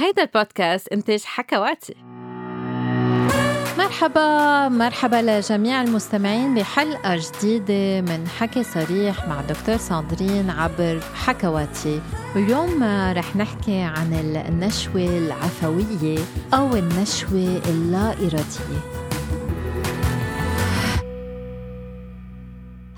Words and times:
هيدا 0.00 0.22
البودكاست 0.22 0.88
إنتاج 0.88 1.22
حكواتي 1.24 1.94
مرحبا 3.78 4.68
مرحبا 4.68 5.16
لجميع 5.16 5.82
المستمعين 5.82 6.54
بحلقة 6.54 7.16
جديدة 7.16 8.00
من 8.00 8.28
حكي 8.28 8.62
صريح 8.62 9.28
مع 9.28 9.40
دكتور 9.40 9.76
ساندرين 9.76 10.50
عبر 10.50 11.00
حكواتي 11.14 12.00
واليوم 12.34 12.84
رح 13.16 13.36
نحكي 13.36 13.80
عن 13.80 14.12
النشوة 14.48 15.18
العفوية 15.18 16.18
أو 16.54 16.76
النشوة 16.76 17.62
اللا 17.68 18.12
إرادية 18.12 18.99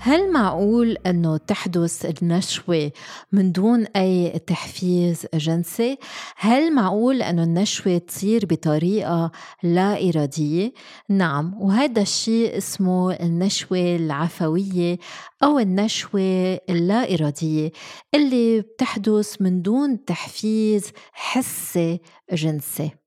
هل 0.05 0.31
معقول 0.31 0.97
أنه 1.05 1.37
تحدث 1.37 2.05
النشوة 2.05 2.91
من 3.31 3.51
دون 3.51 3.85
أي 3.85 4.39
تحفيز 4.47 5.27
جنسي؟ 5.33 5.97
هل 6.37 6.75
معقول 6.75 7.21
أنه 7.21 7.43
النشوة 7.43 7.97
تصير 7.97 8.45
بطريقة 8.45 9.31
لا 9.63 10.09
إرادية؟ 10.09 10.73
نعم 11.09 11.53
وهذا 11.61 12.01
الشيء 12.01 12.57
اسمه 12.57 13.13
النشوة 13.13 13.95
العفوية 13.95 14.99
أو 15.43 15.59
النشوة 15.59 16.59
اللا 16.69 17.13
إرادية 17.13 17.71
اللي 18.15 18.61
بتحدث 18.61 19.41
من 19.41 19.61
دون 19.61 20.05
تحفيز 20.05 20.91
حسي 21.13 21.99
جنسي 22.33 23.02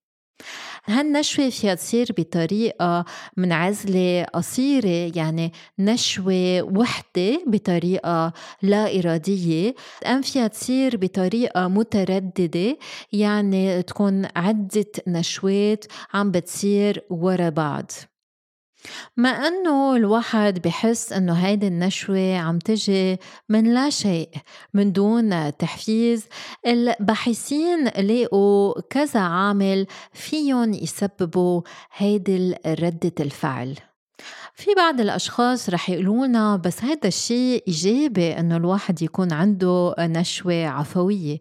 هالنشوة 0.84 1.50
فيها 1.50 1.74
تصير 1.74 2.08
بطريقة 2.18 3.04
من 3.36 3.52
عزلة 3.52 4.24
قصيرة؟ 4.24 5.12
يعني 5.16 5.52
نشوة 5.78 6.62
وحدة 6.62 7.42
بطريقة 7.46 8.32
لا 8.62 8.98
إرادية. 8.98 9.74
أم 10.06 10.22
فيها 10.22 10.46
تصير 10.46 10.96
بطريقة 10.96 11.68
مترددة؟ 11.68 12.78
يعني 13.12 13.82
تكون 13.82 14.26
عدة 14.36 14.92
نشوات 15.06 15.84
عم 16.14 16.30
بتصير 16.30 17.04
ورا 17.10 17.48
بعض. 17.48 17.90
مع 19.16 19.46
إنه 19.46 19.96
الواحد 19.96 20.62
بحس 20.62 21.12
إنه 21.12 21.32
هيدي 21.32 21.66
النشوة 21.66 22.37
عم 22.37 22.59
تجي 22.59 23.18
من 23.48 23.74
لا 23.74 23.90
شيء 23.90 24.30
من 24.74 24.92
دون 24.92 25.56
تحفيز. 25.56 26.26
الباحثين 26.66 27.88
لقوا 27.88 28.80
كذا 28.90 29.20
عامل 29.20 29.87
فيهم 30.12 30.73
يسببوا 30.73 31.62
هيدي 31.96 32.54
ردة 32.66 33.12
الفعل. 33.20 33.74
في 34.54 34.70
بعض 34.76 35.01
الأشخاص 35.01 35.70
رح 35.70 35.90
يقولونا 35.90 36.57
بس 36.57 36.84
هذا 36.84 37.09
الشيء 37.09 37.64
إيجابي 37.68 38.38
إنه 38.38 38.57
الواحد 38.57 39.02
يكون 39.02 39.32
عنده 39.32 39.95
نشوة 39.98 40.66
عفوية. 40.66 41.38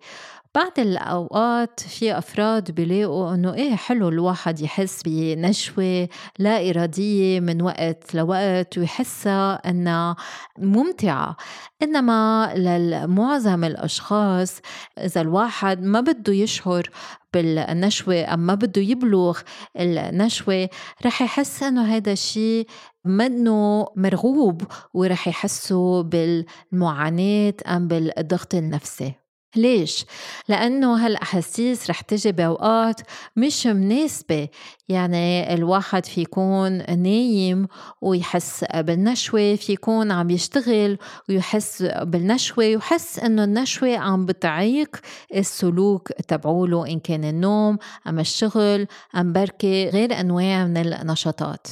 بعض 0.56 0.80
الأوقات 0.80 1.80
في 1.80 2.18
أفراد 2.18 2.72
بيلاقوا 2.72 3.34
إنه 3.34 3.54
إيه 3.54 3.76
حلو 3.76 4.10
الواحد 4.10 4.62
يحس 4.62 5.02
بنشوة 5.06 6.08
لا 6.40 6.70
إرادية 6.70 7.40
من 7.40 7.62
وقت 7.62 8.16
لوقت 8.16 8.78
ويحسها 8.78 9.70
إنها 9.70 10.16
ممتعة. 10.60 11.38
إنما 11.82 12.54
لمعظم 12.56 13.64
الأشخاص 13.64 14.62
إذا 14.98 15.22
الواحد 15.22 15.82
ما 15.84 16.02
بده 16.02 16.34
يشعر 16.34 16.90
بالنشوة 17.34 18.34
أم 18.34 18.40
ما 18.40 18.56
بده 18.56 18.82
يبلغ 18.82 19.40
النشوة 19.80 20.70
رح 21.06 21.22
يحس 21.22 21.64
إنه 21.64 21.96
هذا 21.96 22.12
الشيء 22.12 22.68
منه 23.06 23.88
مرغوب 23.96 24.62
ورح 24.94 25.28
يحسوا 25.28 26.02
بالمعاناة 26.02 27.54
أم 27.68 27.88
بالضغط 27.88 28.56
النفسي. 28.56 29.25
ليش؟ 29.58 30.06
لأنه 30.50 31.06
هالأحاسيس 31.06 31.90
رح 31.90 32.02
تجي 32.02 32.32
بأوقات 32.32 33.02
مش 33.36 33.68
مناسبة 33.68 34.48
يعني 34.90 35.54
الواحد 35.54 36.06
في 36.06 36.22
يكون 36.22 36.78
نايم 37.00 37.68
ويحس 38.02 38.66
بالنشوة 38.74 39.56
في 39.56 39.74
يكون 39.74 40.12
عم 40.12 40.30
يشتغل 40.30 40.98
ويحس 41.30 41.84
بالنشوة 41.84 42.66
ويحس 42.66 43.20
إنه 43.20 43.44
النشوة 43.44 43.98
عم 43.98 44.26
بتعيق 44.26 44.96
السلوك 45.36 46.12
تبعوله 46.12 46.88
إن 46.88 47.00
كان 47.00 47.24
النوم 47.24 47.78
أم 48.08 48.20
الشغل 48.20 48.88
أم 49.16 49.34
بركة 49.34 49.90
غير 49.90 50.20
أنواع 50.20 50.66
من 50.66 50.78
النشاطات 50.78 51.68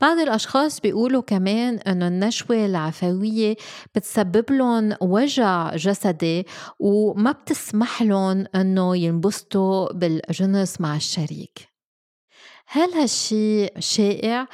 بعض 0.00 0.18
الأشخاص 0.18 0.80
بيقولوا 0.80 1.22
كمان 1.22 1.74
إنه 1.78 2.08
النشوة 2.08 2.66
العفوية 2.66 3.56
بتسبب 3.94 4.52
لهم 4.52 4.96
وجع 5.00 5.76
جسدي 5.76 6.46
وما 6.78 7.32
بتسمح 7.32 8.02
لهم 8.02 8.46
إنه 8.54 8.96
ينبسطوا 8.96 9.92
بالجنس 9.92 10.80
مع 10.80 10.96
الشريك. 10.96 11.71
هل 12.74 12.92
هالشي 12.94 13.66
شائع؟ 13.78 14.46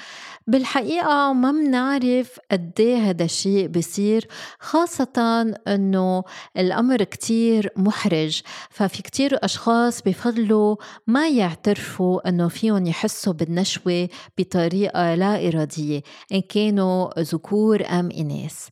بالحقيقة 0.47 1.33
ما 1.33 1.53
منعرف 1.53 2.39
قد 2.51 2.81
هذا 2.81 3.25
الشيء 3.25 3.67
بصير 3.67 4.29
خاصة 4.61 5.55
إنه 5.69 6.25
الأمر 6.57 7.05
كتير 7.05 7.73
محرج 7.77 8.43
ففي 8.71 9.03
كتير 9.03 9.39
أشخاص 9.45 10.03
بفضلوا 10.03 10.77
ما 11.07 11.29
يعترفوا 11.29 12.29
إنه 12.29 12.49
فيهم 12.49 12.87
يحسوا 12.87 13.33
بالنشوة 13.33 14.09
بطريقة 14.39 15.15
لا 15.15 15.49
إرادية 15.49 16.03
إن 16.33 16.41
كانوا 16.41 17.21
ذكور 17.21 17.87
أم 17.87 18.11
إناث 18.11 18.69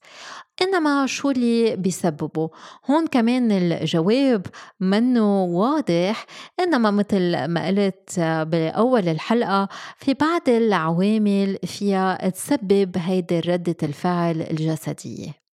إنما 0.62 1.06
شو 1.06 1.30
اللي 1.30 1.76
بيسببه؟ 1.76 2.50
هون 2.90 3.06
كمان 3.06 3.52
الجواب 3.52 4.46
منه 4.80 5.44
واضح 5.44 6.26
إنما 6.60 6.90
مثل 6.90 7.44
ما 7.44 7.66
قلت 7.66 8.20
بأول 8.20 9.08
الحلقة 9.08 9.68
في 9.98 10.14
بعض 10.14 10.48
العوامل 10.48 11.58
فيها 11.64 12.28
تسبب 12.28 12.96
هيدي 12.98 13.40
ردة 13.40 13.76
الفعل 13.82 14.42
الجسدية. 14.42 15.45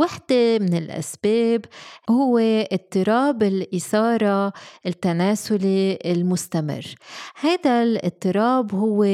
وحدة 0.00 0.58
من 0.58 0.74
الأسباب 0.76 1.64
هو 2.10 2.38
اضطراب 2.72 3.42
الإثارة 3.42 4.52
التناسلي 4.86 5.98
المستمر. 6.06 6.94
هذا 7.40 7.82
الاضطراب 7.82 8.74
هو 8.74 9.04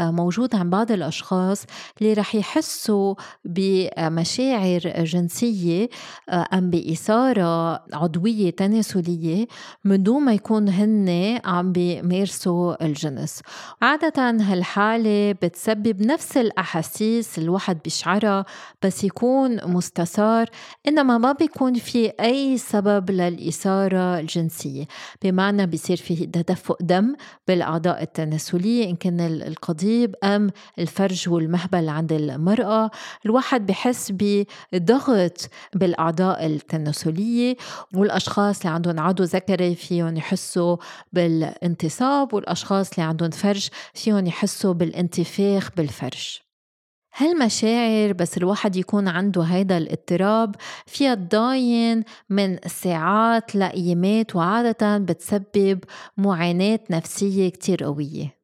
موجود 0.00 0.54
عند 0.54 0.70
بعض 0.70 0.92
الأشخاص 0.92 1.64
اللي 2.00 2.12
رح 2.12 2.34
يحسوا 2.34 3.14
بمشاعر 3.44 4.80
جنسية 5.04 5.88
أم 6.30 6.70
بإثارة 6.70 7.82
عضوية 7.92 8.50
تناسلية 8.50 9.46
من 9.84 10.02
دون 10.02 10.22
ما 10.22 10.32
يكون 10.32 10.68
هن 10.68 11.40
عم 11.44 11.72
بيمارسوا 11.72 12.84
الجنس. 12.84 13.40
عادة 13.82 14.30
هالحالة 14.30 15.32
بتسبب 15.32 16.02
نفس 16.02 16.36
الأحاسيس 16.36 17.38
الواحد 17.38 17.78
بيشعرها 17.84 18.44
بس 18.82 19.04
يكون 19.04 19.72
مستثار 19.72 20.35
الإثار 20.36 20.50
إنما 20.88 21.18
ما 21.18 21.32
بيكون 21.32 21.74
في 21.74 22.12
أي 22.20 22.58
سبب 22.58 23.10
للإثارة 23.10 24.18
الجنسية. 24.18 24.86
بمعنى 25.22 25.66
بيصير 25.66 25.96
في 25.96 26.26
تدفق 26.26 26.78
دم 26.80 27.14
بالأعضاء 27.48 28.02
التناسلية 28.02 28.90
إن 28.90 28.96
كان 28.96 29.20
القضيب 29.20 30.14
أم 30.24 30.50
الفرج 30.78 31.28
والمهبل 31.28 31.88
عند 31.88 32.12
المرأة. 32.12 32.90
الواحد 33.26 33.66
بحس 33.66 34.12
بضغط 34.12 35.48
بالأعضاء 35.74 36.46
التناسلية 36.46 37.56
والأشخاص 37.94 38.60
اللي 38.60 38.74
عندهم 38.74 39.00
عضو 39.00 39.22
ذكري 39.22 39.74
فيهم 39.74 40.16
يحسوا 40.16 40.76
بالانتصاب 41.12 42.34
والأشخاص 42.34 42.90
اللي 42.90 43.02
عندهم 43.02 43.30
فرج 43.30 43.68
فيهم 43.94 44.26
يحسوا 44.26 44.74
بالانتفاخ 44.74 45.70
بالفرج. 45.76 46.45
هالمشاعر 47.16 48.12
بس 48.12 48.36
الواحد 48.36 48.76
يكون 48.76 49.08
عنده 49.08 49.42
هيدا 49.42 49.78
الاضطراب؟ 49.78 50.54
فيها 50.86 51.14
تضاين 51.14 52.04
من 52.30 52.58
ساعات 52.66 53.54
لأيامات 53.54 54.36
وعادة 54.36 54.98
بتسبب 54.98 55.84
معاناة 56.16 56.80
نفسية 56.90 57.48
كتير 57.48 57.84
قوية. 57.84 58.36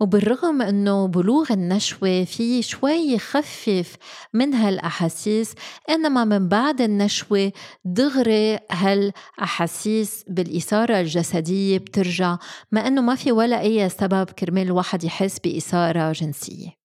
وبالرغم 0.00 0.62
إنه 0.62 1.06
بلوغ 1.06 1.52
النشوة 1.52 2.24
في 2.24 2.62
شوي 2.62 3.12
يخفف 3.12 3.96
من 4.34 4.54
هالأحاسيس 4.54 5.54
إنما 5.90 6.24
من 6.24 6.48
بعد 6.48 6.80
النشوة 6.80 7.52
دغري 7.84 8.58
هالأحاسيس 8.70 10.24
بالإثارة 10.28 11.00
الجسدية 11.00 11.78
بترجع 11.78 12.36
مع 12.72 12.86
إنه 12.86 13.00
ما 13.00 13.14
في 13.14 13.32
ولا 13.32 13.60
أي 13.60 13.88
سبب 13.88 14.30
كرمال 14.30 14.62
الواحد 14.62 15.04
يحس 15.04 15.38
بإثارة 15.38 16.12
جنسية. 16.12 16.77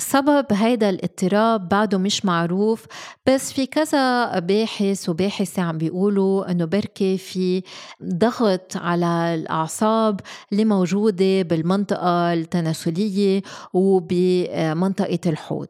سبب 0.00 0.46
هيدا 0.52 0.90
الاضطراب 0.90 1.68
بعده 1.68 1.98
مش 1.98 2.24
معروف 2.24 2.86
بس 3.26 3.52
في 3.52 3.66
كذا 3.66 4.38
باحث 4.38 5.08
وباحثة 5.08 5.62
عم 5.62 5.78
بيقولوا 5.78 6.50
إنه 6.50 6.64
بركي 6.64 7.18
في 7.18 7.62
ضغط 8.04 8.76
على 8.76 9.34
الأعصاب 9.34 10.20
اللي 10.52 10.64
موجودة 10.64 11.42
بالمنطقة 11.42 12.32
التناسلية 12.32 13.42
وبمنطقة 13.72 15.20
الحوض. 15.26 15.68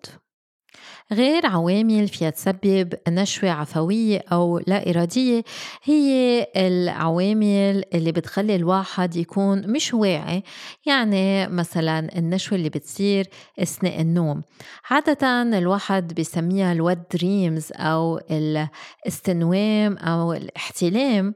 غير 1.12 1.46
عوامل 1.46 2.08
فيها 2.08 2.30
تسبب 2.30 2.94
نشوة 3.08 3.50
عفوية 3.50 4.24
أو 4.32 4.58
لا 4.66 4.90
إرادية 4.90 5.42
هي 5.84 6.46
العوامل 6.56 7.84
اللي 7.94 8.12
بتخلي 8.12 8.56
الواحد 8.56 9.16
يكون 9.16 9.72
مش 9.72 9.94
واعي. 9.94 10.42
يعني 10.86 11.48
مثلا 11.48 12.18
النشوة 12.18 12.58
اللي 12.58 12.68
بتصير 12.68 13.26
أثناء 13.58 14.00
النوم. 14.00 14.42
عادة 14.90 15.42
الواحد 15.58 16.14
بيسميها 16.14 16.72
الوت 16.72 16.98
دريمز 17.16 17.68
أو 17.74 18.20
الاستنوام 18.30 19.96
أو 19.96 20.32
الاحتلام. 20.32 21.34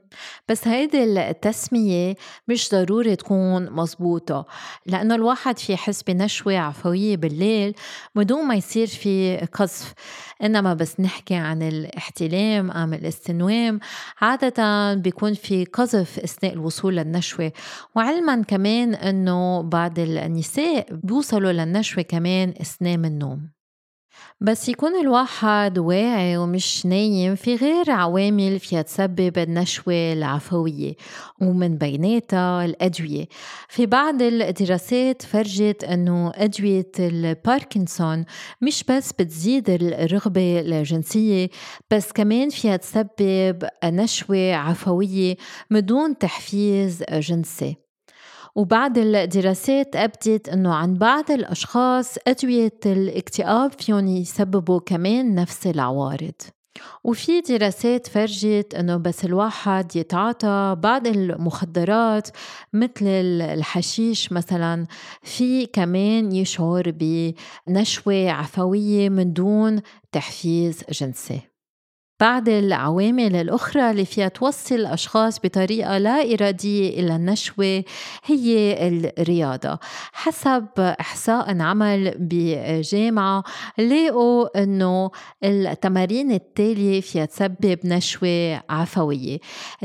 بس 0.49 0.67
هيدي 0.67 1.03
التسمية 1.03 2.15
مش 2.47 2.69
ضروري 2.71 3.15
تكون 3.15 3.69
مزبوطة 3.71 4.45
لأنه 4.85 5.15
الواحد 5.15 5.59
في 5.59 5.73
يحس 5.73 6.03
بنشوة 6.03 6.57
عفوية 6.57 7.17
بالليل. 7.17 7.75
بدون 8.15 8.45
ما 8.47 8.55
يصير 8.55 8.87
في 8.87 9.45
قذف 9.63 9.93
إنما 10.43 10.73
بس 10.73 10.99
نحكي 10.99 11.35
عن 11.35 11.61
الاحتلام 11.61 12.71
أم 12.71 12.93
الاستنوام. 12.93 13.79
عادة 14.21 14.93
بيكون 14.93 15.33
في 15.33 15.65
قذف 15.65 16.19
أثناء 16.19 16.53
الوصول 16.53 16.95
للنشوة. 16.95 17.51
وعلما 17.95 18.43
كمان 18.43 18.93
إنه 18.93 19.61
بعض 19.61 19.99
النساء 19.99 20.87
بيوصلوا 20.91 21.51
للنشوة 21.51 22.03
كمان 22.03 22.53
أثناء 22.61 22.95
النوم. 22.95 23.52
بس 24.41 24.69
يكون 24.69 25.01
الواحد 25.01 25.79
واعي 25.79 26.37
ومش 26.37 26.85
نايم 26.85 27.35
في 27.35 27.55
غير 27.55 27.91
عوامل 27.91 28.59
فيها 28.59 28.81
تسبب 28.81 29.37
النشوة 29.37 30.13
العفوية 30.13 30.95
ومن 31.41 31.77
بيناتها 31.77 32.65
الأدوية. 32.65 33.25
في 33.69 33.85
بعض 33.85 34.21
الدراسات 34.21 35.21
فرجت 35.21 35.83
أنه 35.83 36.31
أدوية 36.35 36.91
الباركنسون 36.99 38.25
مش 38.61 38.83
بس 38.83 39.11
بتزيد 39.13 39.69
الرغبة 39.69 40.59
الجنسية 40.59 41.49
بس 41.91 42.11
كمان 42.11 42.49
فيها 42.49 42.75
تسبب 42.75 43.67
نشوة 43.83 44.53
عفوية 44.53 45.35
بدون 45.71 46.17
تحفيز 46.17 47.03
جنسي. 47.11 47.82
وبعد 48.55 48.97
الدراسات 48.97 49.95
أبدت 49.95 50.49
أنه 50.49 50.73
عن 50.73 50.93
بعض 50.93 51.31
الأشخاص 51.31 52.15
أدوية 52.27 52.79
الاكتئاب 52.85 53.71
فيهم 53.71 54.07
يسببوا 54.07 54.79
كمان 54.79 55.35
نفس 55.35 55.67
العوارض. 55.67 56.41
وفي 57.03 57.41
دراسات 57.41 58.07
فرجت 58.07 58.75
إنه 58.75 58.97
بس 58.97 59.25
الواحد 59.25 59.95
يتعاطى 59.95 60.75
بعض 60.79 61.07
المخدرات 61.07 62.27
مثل 62.73 63.05
الحشيش 63.41 64.31
مثلا 64.31 64.87
في 65.21 65.65
كمان 65.65 66.31
يشعر 66.31 66.91
بنشوة 67.67 68.29
عفوية 68.29 69.09
من 69.09 69.33
دون 69.33 69.81
تحفيز 70.11 70.83
جنسي. 70.91 71.52
بعد 72.23 72.49
العوامل 72.49 73.35
الأخرى 73.35 73.91
اللي 73.91 74.05
فيها 74.05 74.27
توصل 74.27 74.75
الأشخاص 74.75 75.39
بطريقة 75.43 75.97
لا 75.97 76.33
إرادية 76.33 76.99
إلى 76.99 77.15
النشوة 77.15 77.83
هي 78.25 78.77
الرياضة. 78.87 79.79
حسب 80.13 80.67
إحصاء 80.79 81.61
عمل 81.61 82.13
بجامعة 82.19 83.43
لقوا 83.77 84.63
أنه 84.63 85.11
التمارين 85.43 86.31
التالية 86.31 87.01
فيها 87.01 87.25
تسبب 87.25 87.79
نشوة 87.85 88.61
عفوية. 88.69 89.39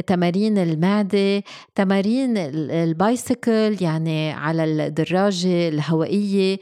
تمارين 0.07 0.59
المعدة 0.59 1.43
تمارين 1.75 2.37
البايسكل 2.71 3.77
يعني 3.81 4.33
على 4.33 4.65
الدراجة 4.65 5.69
الهوائية 5.69 6.59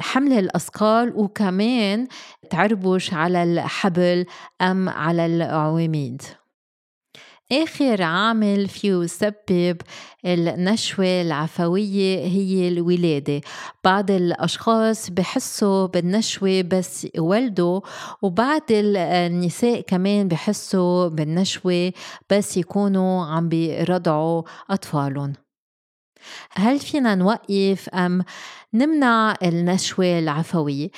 حمل 0.00 0.32
الأثقال 0.32 1.12
وكمان 1.16 2.06
تعربش 2.50 3.14
على 3.14 3.42
الحبل 3.42 4.26
أم 4.60 4.75
على 4.88 5.26
العواميد. 5.26 6.22
آخر 7.52 8.02
عامل 8.02 8.68
فيه 8.68 8.92
يسبب 9.02 9.76
النشوة 10.24 11.22
العفوية 11.22 12.26
هي 12.26 12.68
الولادة. 12.68 13.40
بعض 13.84 14.10
الأشخاص 14.10 15.10
بحسوا 15.10 15.86
بالنشوة 15.86 16.62
بس 16.62 17.06
يولدوا 17.14 17.80
وبعض 18.22 18.62
النساء 18.70 19.80
كمان 19.80 20.28
بحسوا 20.28 21.08
بالنشوة 21.08 21.92
بس 22.30 22.56
يكونوا 22.56 23.26
عم 23.26 23.48
بيرضعوا 23.48 24.42
أطفالهم. 24.70 25.32
هل 26.52 26.78
فينا 26.78 27.14
نوقف 27.14 27.88
أم 27.88 28.24
نمنع 28.74 29.34
النشوة 29.42 30.18
العفوية؟ 30.18 30.88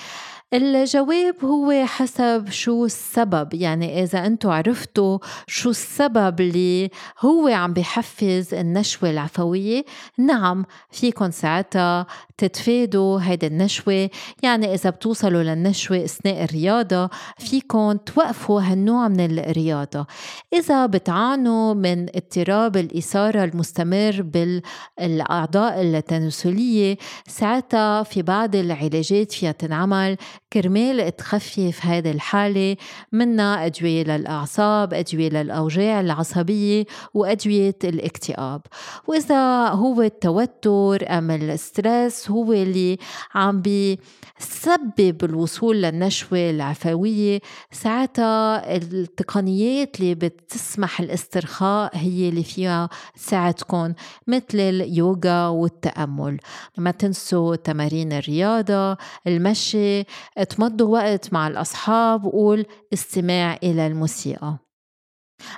الجواب 0.54 1.44
هو 1.44 1.86
حسب 1.86 2.50
شو 2.50 2.84
السبب. 2.84 3.54
يعني 3.54 4.02
إذا 4.02 4.26
أنتوا 4.26 4.52
عرفتوا 4.52 5.18
شو 5.46 5.70
السبب 5.70 6.40
اللي 6.40 6.90
هو 7.20 7.48
عم 7.48 7.72
بحفز 7.72 8.54
النشوة 8.54 9.10
العفوية 9.10 9.84
نعم 10.18 10.64
فيكن 10.90 11.30
ساعتها 11.30 12.06
تتفادوا 12.38 13.20
هيدي 13.20 13.46
النشوة. 13.46 14.10
يعني 14.42 14.74
إذا 14.74 14.90
بتوصلوا 14.90 15.42
للنشوة 15.42 16.04
أثناء 16.04 16.44
الرياضة 16.44 17.10
فيكن 17.38 17.98
توقفوا 18.06 18.60
هالنوع 18.62 19.08
من 19.08 19.38
الرياضة. 19.38 20.06
إذا 20.52 20.86
بتعانوا 20.86 21.74
من 21.74 22.06
اضطراب 22.16 22.76
الإثارة 22.76 23.44
المستمر 23.44 24.22
بالأعضاء 24.22 25.80
التناسلية 25.80 26.96
ساعتها 27.26 28.02
في 28.02 28.22
بعض 28.22 28.56
العلاجات 28.56 29.32
فيها 29.32 29.52
تنعمل 29.52 30.16
كرمال 30.52 31.16
تخفف 31.16 31.86
هذه 31.86 32.10
الحالة 32.10 32.76
منا 33.12 33.66
أدوية 33.66 34.04
للأعصاب 34.04 34.94
أدوية 34.94 35.28
للأوجاع 35.28 36.00
العصبية 36.00 36.84
وأدوية 37.14 37.76
الاكتئاب. 37.84 38.60
وإذا 39.06 39.68
هو 39.68 40.02
التوتر 40.02 41.04
أم 41.18 41.30
الستريس 41.30 42.30
هو 42.30 42.52
اللي 42.52 42.98
عم 43.34 43.62
بيسبب 43.62 45.24
الوصول 45.24 45.82
للنشوة 45.82 46.50
العفوية 46.50 47.40
ساعتها 47.72 48.76
التقنيات 48.76 50.00
اللي 50.00 50.14
بتسمح 50.14 51.00
الاسترخاء 51.00 51.90
هي 51.96 52.28
اللي 52.28 52.44
فيها 52.44 52.88
تساعدكم 53.16 53.94
مثل 54.26 54.60
اليوغا 54.60 55.48
والتأمل. 55.48 56.38
ما 56.78 56.90
تنسوا 56.90 57.56
تمارين 57.56 58.12
الرياضة 58.12 58.96
المشي 59.26 60.04
تمضوا 60.44 60.92
وقت 60.98 61.32
مع 61.32 61.48
الأصحاب 61.48 62.24
وقول 62.24 62.66
استماع 62.92 63.58
إلى 63.62 63.86
الموسيقى. 63.86 64.58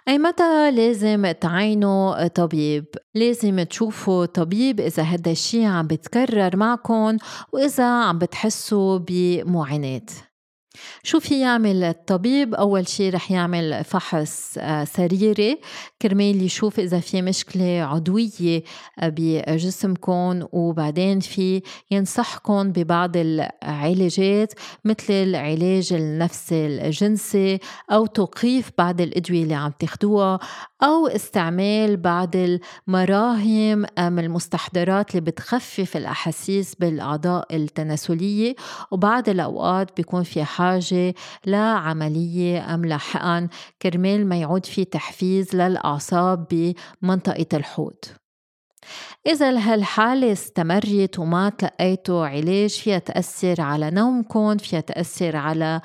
أي 0.09 0.19
متى 0.19 0.71
لازم 0.71 1.31
تعينوا 1.31 2.27
طبيب؟ 2.27 2.87
لازم 3.15 3.63
تشوفوا 3.63 4.27
طبيب 4.27 4.81
إذا 4.81 5.03
هذا 5.03 5.31
الشيء 5.31 5.67
عم 5.67 5.87
بتكرر 5.87 6.57
معكم 6.57 7.17
وإذا 7.53 8.05
عم 8.05 8.19
بتحسوا 8.19 8.99
بمعاناة. 8.99 10.07
شو 11.03 11.21
في 11.21 11.41
يعمل 11.41 11.85
الطبيب؟ 11.85 12.55
أول 12.55 12.89
شي 12.89 13.11
رح 13.11 13.31
يعمل 13.31 13.85
فحص 13.85 14.59
آه، 14.59 14.85
سريري 14.85 15.61
كرمال 16.03 16.43
يشوف 16.43 16.81
إذا 16.81 17.01
في 17.01 17.23
مشكلة 17.23 17.83
عضوية 17.83 18.63
آه، 18.99 19.09
بجسمكم 19.17 20.47
وبعدين 20.53 21.21
في 21.21 21.63
ينصحكم 21.91 22.73
ببعض 22.73 23.13
العلاجات 23.17 24.53
مثل 24.85 25.13
العلاج 25.13 25.93
النفسي 25.93 26.67
الجنسي 26.67 27.59
أو 27.93 28.07
توقيف 28.07 28.71
بعض 28.79 29.01
الأدوية 29.01 29.43
اللي 29.43 29.55
عم 29.55 29.73
تاخدوها 29.79 30.39
أو 30.83 31.07
استعمال 31.07 31.97
بعض 31.97 32.31
المراهم 32.37 33.87
أم 33.99 34.19
المستحضرات 34.19 35.11
اللي 35.11 35.21
بتخفف 35.21 35.97
الأحاسيس 35.97 36.75
بالأعضاء 36.75 37.57
التناسلية. 37.57 38.55
وبعض 38.91 39.29
الأوقات 39.29 39.97
بيكون 39.97 40.23
في 40.23 40.45
حاجة 40.45 41.15
لعملية 41.47 42.75
أم 42.75 42.85
لحقن 42.85 43.49
كرمال 43.83 44.27
ما 44.27 44.37
يعود 44.37 44.67
في 44.67 44.85
تحفيز 44.85 45.57
للأعصاب 45.57 46.47
بمنطقة 46.51 47.47
الحوض. 47.55 48.05
إذا 49.27 49.59
هالحالة 49.59 50.33
استمرت 50.33 51.19
وما 51.19 51.49
تلقيتوا 51.49 52.27
علاج 52.27 52.71
فيها 52.71 52.99
تأثر 52.99 53.61
على 53.61 53.91
نومكم 53.91 54.57
فيها 54.57 54.81
تأثر 54.81 55.37
على 55.37 55.81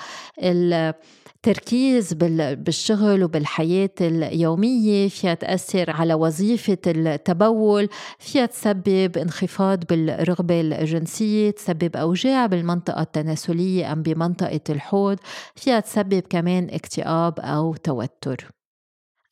التركيز 1.47 2.13
بالشغل 2.13 3.23
وبالحياة 3.23 3.89
اليومية 4.01 5.07
فيها 5.07 5.33
تأثر 5.33 5.91
على 5.91 6.13
وظيفة 6.13 6.77
التبول 6.87 7.89
فيها 8.19 8.45
تسبب 8.45 9.17
انخفاض 9.17 9.85
بالرغبة 9.85 10.61
الجنسية 10.61 11.51
تسبب 11.51 11.95
أوجاع 11.95 12.45
بالمنطقة 12.45 13.01
التناسلية 13.01 13.93
أم 13.93 14.01
بمنطقة 14.01 14.61
الحوض 14.69 15.17
فيها 15.55 15.79
تسبب 15.79 16.19
كمان 16.19 16.67
اكتئاب 16.71 17.39
أو 17.39 17.75
توتر. 17.75 18.55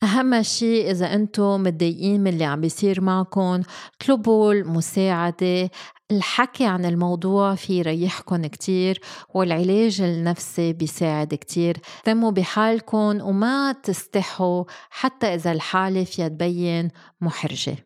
أهم 0.04 0.42
شيء 0.42 0.90
إذا 0.90 1.14
أنتم 1.14 1.62
متضايقين 1.62 2.20
من 2.20 2.32
اللي 2.32 2.44
عم 2.44 2.60
بيصير 2.60 3.00
معكم 3.00 3.62
اطلبوا 4.00 4.52
المساعدة 4.52 5.70
الحكي 6.10 6.66
عن 6.66 6.84
الموضوع 6.84 7.54
في 7.54 7.78
يريحكم 7.78 8.46
كتير 8.46 9.00
والعلاج 9.34 10.00
النفسي 10.00 10.72
بيساعد 10.72 11.34
كتير. 11.34 11.76
تموا 12.04 12.30
بحالكم 12.30 13.20
وما 13.20 13.72
تستحوا 13.72 14.64
حتى 14.90 15.26
إذا 15.26 15.52
الحالة 15.52 16.04
فيها 16.04 16.28
تبين 16.28 16.90
محرجة. 17.20 17.76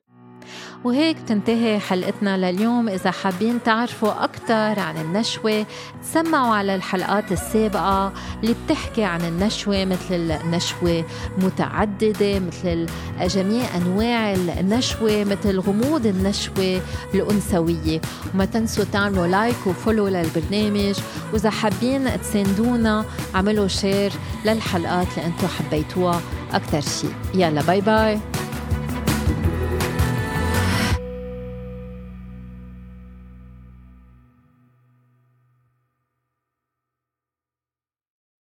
وهيك 0.85 1.17
تنتهي 1.29 1.81
حلقتنا 1.81 2.37
لليوم. 2.37 2.89
إذا 2.89 3.11
حابين 3.11 3.63
تعرفوا 3.63 4.25
أكثر 4.25 4.81
عن 4.81 4.97
النشوة 4.97 5.67
تسمعوا 6.03 6.55
على 6.55 6.75
الحلقات 6.75 7.33
السابقة 7.33 8.13
اللي 8.43 8.55
بتحكي 8.65 9.05
عن 9.05 9.21
النشوة 9.21 9.85
مثل 9.85 10.31
النشوة 10.45 11.05
متعددة 11.39 12.41
مثل 12.41 12.87
جميع 13.21 13.77
أنواع 13.77 14.33
النشوة 14.33 15.25
مثل 15.25 15.61
غموض 15.61 16.07
النشوة 16.07 16.81
الأنثوية. 17.15 18.01
وما 18.35 18.45
تنسوا 18.45 18.85
تعملوا 18.93 19.27
like 19.27 19.67
و 19.67 19.73
follow 19.73 20.09
للبرنامج. 20.09 20.95
وإذا 21.33 21.51
حابين 21.51 22.21
تساندونا 22.21 23.05
عملوا 23.35 23.69
share 23.69 24.13
للحلقات 24.45 25.07
اللي 25.17 25.27
أنتم 25.27 25.47
حبيتوها. 25.47 26.21
أكثر 26.53 26.81
شيء 26.81 27.15
يلا 27.35 27.63
bye 27.63 27.81
bye 27.81 28.21